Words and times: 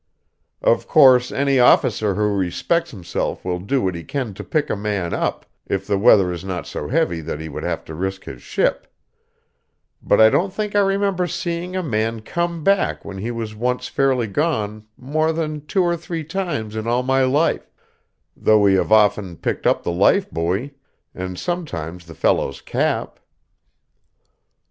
Of 0.63 0.87
course, 0.87 1.31
any 1.31 1.59
officer 1.59 2.15
who 2.15 2.35
respects 2.35 2.89
himself 2.89 3.45
will 3.45 3.59
do 3.59 3.83
what 3.83 3.93
he 3.93 4.03
can 4.03 4.33
to 4.33 4.43
pick 4.43 4.71
a 4.71 4.75
man 4.75 5.13
up, 5.13 5.45
if 5.67 5.85
the 5.85 5.99
weather 5.99 6.31
is 6.31 6.43
not 6.43 6.65
so 6.65 6.87
heavy 6.87 7.21
that 7.21 7.39
he 7.39 7.49
would 7.49 7.61
have 7.61 7.85
to 7.85 7.93
risk 7.93 8.23
his 8.25 8.41
ship; 8.41 8.91
but 10.01 10.19
I 10.19 10.31
don't 10.31 10.51
think 10.51 10.75
I 10.75 10.79
remember 10.79 11.27
seeing 11.27 11.75
a 11.75 11.83
man 11.83 12.21
come 12.21 12.63
back 12.63 13.05
when 13.05 13.19
he 13.19 13.29
was 13.29 13.53
once 13.53 13.87
fairly 13.89 14.25
gone 14.25 14.87
more 14.97 15.31
than 15.31 15.67
two 15.67 15.83
or 15.83 15.95
three 15.95 16.23
times 16.23 16.75
in 16.75 16.87
all 16.87 17.03
my 17.03 17.23
life, 17.23 17.71
though 18.35 18.57
we 18.61 18.73
have 18.73 18.91
often 18.91 19.37
picked 19.37 19.67
up 19.67 19.83
the 19.83 19.91
life 19.91 20.31
buoy, 20.31 20.73
and 21.13 21.37
sometimes 21.37 22.07
the 22.07 22.15
fellow's 22.15 22.59
cap. 22.59 23.19